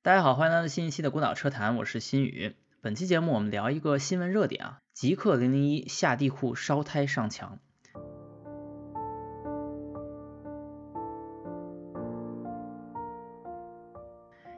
[0.00, 2.54] 大家好，欢迎来到新一期的孤岛车谈，我是新宇。
[2.80, 7.58] 本期节目我们聊一个新闻热点啊，极氪零零一下地库烧胎上墙。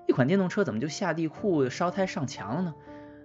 [0.07, 2.75] 一款电动车怎么就下地库烧胎上墙了呢？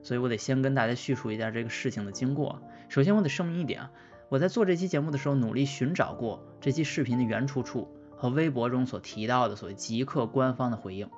[0.02, 2.61] 所以我得先跟大家叙述一下这个事情的经过。
[2.88, 3.91] 首先我得声明一点啊，
[4.29, 11.09] 我在做这期节目的时候努力寻找过这期视频的原出处和微博中所提到的所谓极氪官方的回应，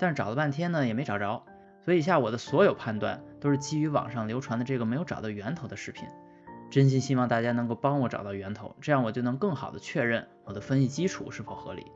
[0.00, 1.44] 但是找了半天呢也没找着。
[1.84, 6.08] 所以以下我的所有判断都是基于网上流传的这个没有找到源头的视频。
[6.70, 11.86] 真心希望大家能够帮我找到源头，这样我就能更好的确认我的分析基础是否合理。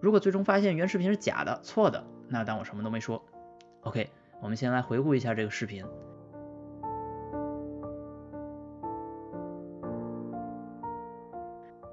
[0.00, 3.22] 如果最终发现原视频是假的、错的，那当我什么都没说。
[3.82, 4.10] OK。
[4.38, 5.82] 我们先来回顾一下这个视频。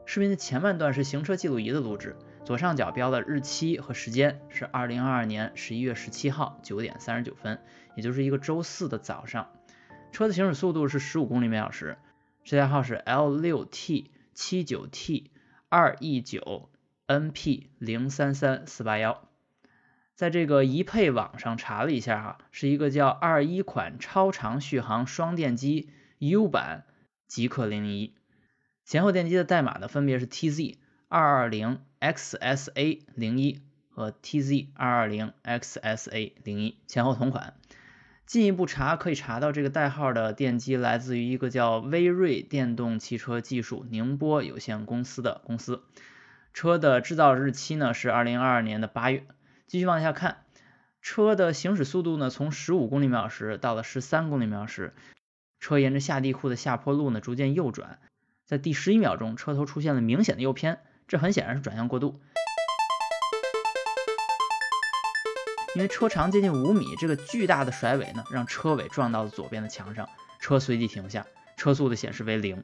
[0.04, 7.62] 视频的前半段是行车记录仪的录制，左上角标的日期和时间是二零二二年十一月十七号九点三十九分，
[7.96, 9.50] 也就是一个周四的早上。
[10.12, 11.98] 车的行驶速度是十五公里每小时，
[12.44, 15.32] 车架号是 L 六 T 七九 T
[15.70, 16.70] 二 E 九
[17.08, 19.30] NP 零三三四八幺。
[20.14, 26.84] 在这个宜配网上查了一下哈，是一个叫二一款超长续航双电机 U 版
[27.26, 28.14] 极氪零零一，
[28.84, 30.76] 前后电机的代码呢分别是 TZ
[31.14, 33.62] 二二零 XSA 零一
[33.92, 37.54] 和 TZ 二二零 XSA 零一，前后同款。
[38.26, 45.84] 进一步查可以查到这个代号的电机来自于一个叫威瑞电动汽车技术宁波有限公司的公司，
[46.52, 49.28] 车的制造日期呢是二零二二年的八月。
[49.68, 50.38] 继续往下看，
[51.00, 54.96] 车的行驶速度呢，从十五公里每小时到了十三公里每小时。
[55.60, 58.00] 车沿着下地库的下坡路呢，逐渐右转，
[58.46, 62.20] 在第十一秒钟，车头出现了明显的右偏，这很显然是转向过度。
[65.76, 70.08] 因为车长接近五米，这个巨大的甩尾呢，让车尾撞到了左边的墙上，
[70.40, 71.26] 车随即停下，
[71.58, 72.64] 车速的显示为零。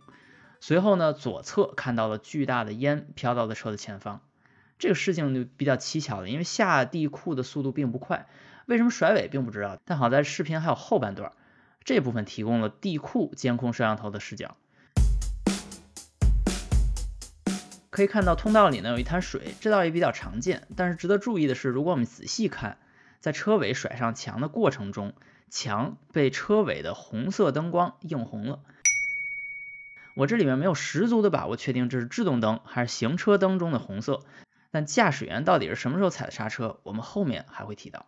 [0.60, 4.22] 随后呢，左侧看到了巨大的烟飘到了车的前方。
[4.78, 8.28] 这个事情就比较蹊跷了，因为下地库的速度并不快，
[8.68, 9.78] 为什么甩尾并不知道。
[9.86, 11.32] 但好在视频还有后半段，
[11.84, 14.56] 这部分提供了地库监控摄像头的视角，
[17.90, 20.68] 可以看到通道里呢有一滩水，这倒也比较常见。
[20.76, 22.78] 但是值得注意的是，如果我们仔细看，
[23.20, 25.14] 在车尾甩上墙的过程中，
[25.50, 28.60] 墙被车尾的红色灯光映红了。
[30.14, 34.22] 我这里面没有十足的把握确定这是制动灯还是行车灯中的红色。
[34.72, 36.80] 但驾驶员到底是什么时候踩的刹车？
[36.84, 38.06] 我们后面还会提到。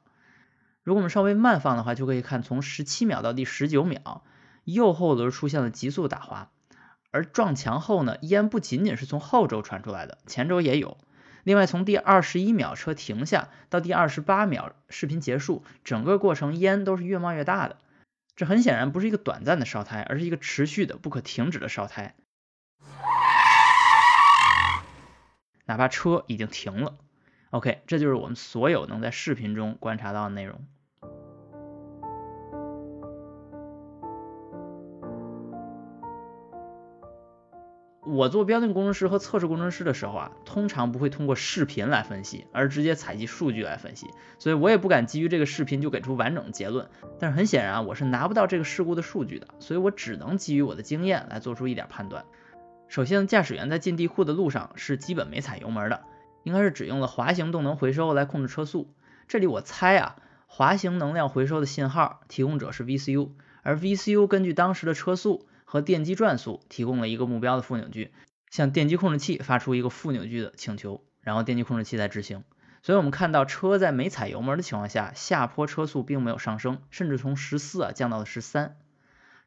[0.84, 4.24] 如果我们稍微慢放的话，就可以看从十七秒到第十九秒，
[4.63, 6.52] 右后轮出现了急速打滑。
[7.11, 10.97] 而撞墙后呢，烟不仅仅是从后轴传出来的，前轴也有。
[11.44, 17.77] 另外，从第二十一秒车停下到第二十八秒视频结束，整个过程烟都是越冒越大的。
[18.35, 22.16] 这很显然不是一个短暂的烧胎，而是一个持续的、不可停止的烧胎。
[25.66, 26.95] 哪怕车已经停了
[27.50, 30.66] ，OK，这就是我们所有能在视频中观察到的内容。
[38.13, 44.07] 我做标定工程师和测试工程师的时候啊，通常不会通过视频来分析，而直接采集数据来分析，
[44.38, 46.89] 所以我也不敢基于这个视频就给出完整结论。
[47.19, 52.25] 但是很显然，我是拿不到这个事故的数据的，所以我只能基于我的经验来做出一点判断。
[52.89, 56.01] 首先，驾驶员在进地库的路上是基本没踩油门的，
[56.44, 58.94] 应该是只用了滑行动能回收来控制车速。
[59.29, 60.17] 这里我猜啊，
[60.47, 63.29] 滑行能量回收的信号提供者是 VCU，
[63.63, 68.11] 而 VCU 根据当时的车速和电机转速提供了一个目标的负扭矩，
[68.49, 72.43] 向电机控制器发出一个负扭矩的请求，然后电机控制器再执行。
[72.83, 78.75] 所以我们看到车在没踩油门的情况下，下坡车速并没有上升，甚至从十四啊降到了十三。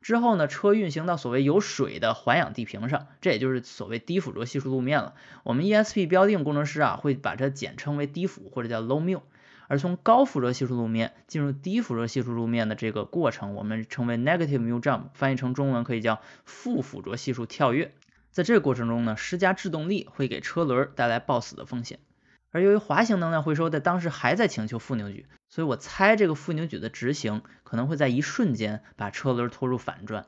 [0.00, 5.12] 之后呢，车运行到所谓有水的环氧地平上，这也就是所谓低附着系数路面了。
[5.42, 9.20] 我们 ESP 标定工程师啊，会把它简称为低附或者叫 low mu。
[9.68, 17.92] 而从高附着系数路面进入低附着系数路面的这个过程，我们称为 negative mu jump，翻译成中文可以叫负附着系数跳跃。
[18.30, 21.98] 在这个过程中呢，施加制动力会给车轮带来抱死的风险。
[22.50, 30.26] 而由于滑行能量回收在当时还在请求负扭矩，所以我猜这个负扭矩的执行可能会在一瞬间把车轮拖入反转。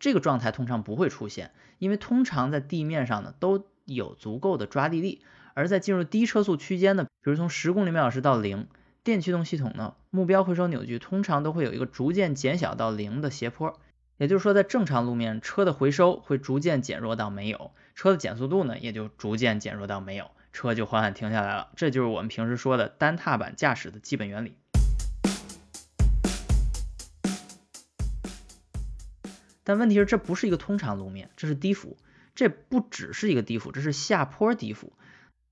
[0.00, 5.22] 这个状态通常不会出现，因为通常在地面上呢都有足够的抓地力。
[5.54, 8.66] 而在进入低车速区间呢，比如从十公里每小时到零，
[9.04, 13.78] 电驱动系统呢目标回收扭矩通常都会有一个逐渐减小到零的斜坡。
[14.18, 20.32] 也就是说，在正常路面，车的回收会逐渐减弱到没有，车的减速度呢也就逐渐减弱到没有。
[20.52, 21.68] 车就缓缓停下来了。
[21.76, 24.56] 这就是我们平时说的单踏板驾驶的基本原理。
[29.62, 31.96] 但问题是，这不是一个通常路面，这是低幅，
[32.34, 34.92] 这不只是一个低幅，这是下坡低幅。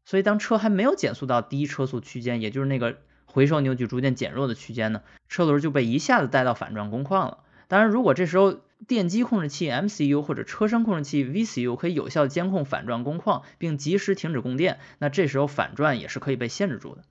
[0.04, 7.38] 所以当车还没有减速到低车速区间，也就是那个回收扭矩逐渐减弱的区间呢，车轮就被一下子带到反转工况了。
[7.68, 8.58] 当然，如果这时候
[8.88, 17.04] 电机控制器 MCU 或者车身控制器 VCU 可以有效监控反转工况，并及时停止供电，那这时候反转也是可以被限制住的。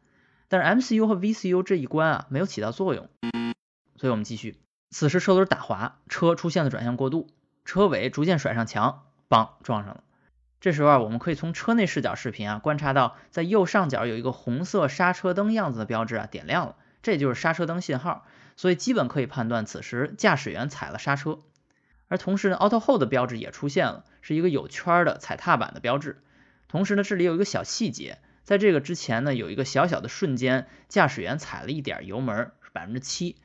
[0.50, 3.08] 但是 MCU 和 VCU 这一关啊，没有起到作用。
[3.96, 4.58] 所以我们继续。
[4.90, 7.28] 此时车轮打滑，车出现了转向过度，
[7.64, 10.04] 车尾逐渐甩上墙，邦撞上了。
[10.62, 18.26] 这时候啊，我们可以从车内视角视频啊观察到，在右上角有一个红色刹车灯样子的标志啊点亮了，这就是刹车灯信号，
[18.58, 21.40] 所以基本可以判断此时驾驶员踩了刹车。
[22.10, 26.22] 而同时呢，Auto Hold 的标志也出现了，是一个有圈的踩踏板的标志。
[26.68, 33.38] 同时呢，这里有一个小细节，在这个之前呢，有一个小小的瞬间，驾驶员踩了一点油门，是百分之七。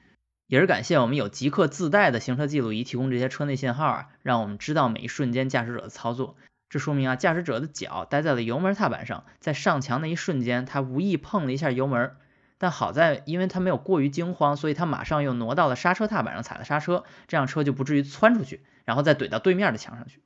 [0.47, 6.37] 也是感谢我们有极客自带的行车记录仪提供这些车内信号啊，让我们知道每一瞬间驾驶者的操作。
[6.75, 12.17] 这说明啊，驾驶者的脚待在了油门踏板上，在上墙那一瞬间，他无意碰了一下油门。
[12.59, 20.21] 但好在，因为他没有过于惊慌，所以他马上又挪到了刹车踏板上踩了刹车，这样车就不至于窜出去，然后再怼到对面的墙上去。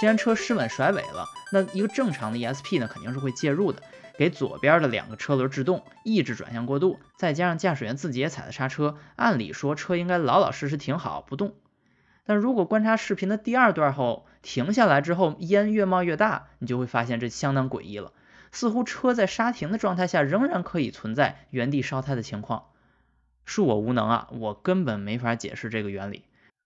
[0.00, 3.82] 既然车失稳甩尾了，那一个正常的 ESP 呢，肯定是会介入的。
[4.16, 11.54] 给左边的两个车轮制动，抑制转向过度，再加上驾驶员自己也踩了刹车，按理说车应该老老实实停好不动。
[12.24, 18.12] 但如果观察视频的第二段后，停下来之后烟越冒越大，你就会发现这相当诡异了，
[18.50, 22.66] 似乎车在刹停的状态下仍然可以存在原地烧胎的情况。
[23.46, 26.24] 恕我无能啊，我根本没法解释这个原理。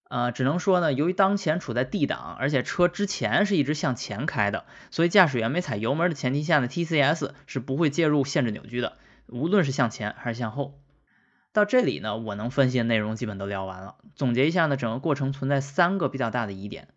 [0.08, 10.79] 呃，只能说呢，由于当前处在 D 档，而且车之前是一直向前开的，所以驾驶员没踩油门的前提下呢，TCS 是不会介入限制扭矩的，无论是向前还是向后。
[11.56, 13.97] 到这里呢，我能分析的内容基本都聊完了。
[14.14, 16.88] 总结一下呢，整个过程存在三个比较大的疑点：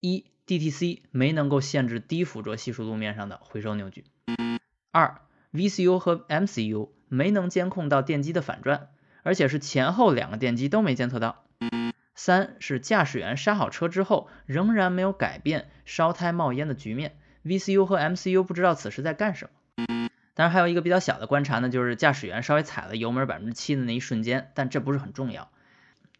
[0.00, 4.04] 一，DTC 没能够限制低附着系数路面上的回收扭矩；
[4.90, 5.20] 二
[5.52, 8.88] ，VCU 和 MCU 没能监控到电机的反转，
[9.22, 11.44] 而且是前后两个电机都没监测到。
[12.14, 19.59] 三是驾驶员刹好车之后，仍然没有改变烧胎冒烟的局面，VCU 和 MCU 不知道此时在干什么。
[20.40, 25.50] 当然还有一个比较小的观察呢，就是驾驶员稍微踩了油门百分之七的那一瞬间，但这不是很重要。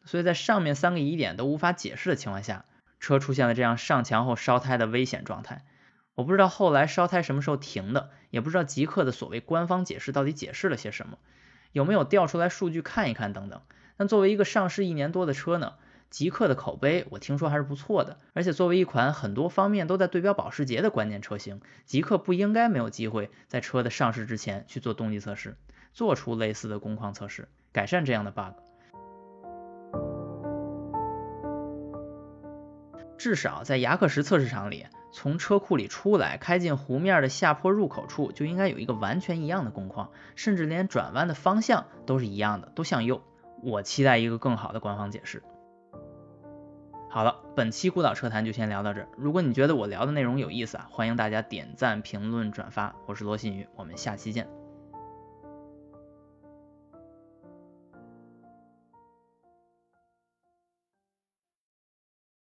[0.04, 2.66] 所以在上面三个疑点都无法解释的情况下，
[2.98, 5.64] 车出现了这样上墙后烧胎的危险状态。
[6.14, 11.16] 我不知道后来烧胎什么时候停的，也不知道极客的所谓官方解释到底解释了些什么，
[11.72, 13.62] 有没有调出来数据看一看等等。
[13.96, 15.72] 但作为一个上市一年多的车呢？
[16.10, 18.18] 极客的口碑，我听说还是不错的。
[18.34, 25.56] 而且作为一款很多方面都在对标保时捷的关键车型，极客不应该没有机会在车的上市之前去做动力测试，
[25.92, 28.56] 做出类似的工况测试，改善这样的 bug。
[33.16, 43.22] 至少在雅克什测试场里，从车库里出来，开进湖面的下坡入口处，就应该有一个完全一样的工况，甚至连转弯的方向都是一样的，都向右。
[43.62, 45.42] 我期待一个更好的官方解释。
[47.12, 49.08] 好了，本期孤岛车谈就先聊到这儿。
[49.16, 52.94] 如果你觉得我聊的内容有意思啊，欢迎大家点赞、评论、转发。
[53.06, 54.59] 我是罗新宇，我们下期见。